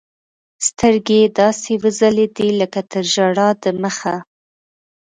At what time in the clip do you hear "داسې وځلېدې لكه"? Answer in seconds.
1.39-2.81